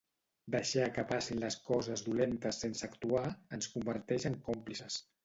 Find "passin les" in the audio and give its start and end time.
1.11-1.57